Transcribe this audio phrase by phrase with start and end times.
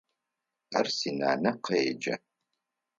[0.77, 2.15] Ар синанэ къеджэ.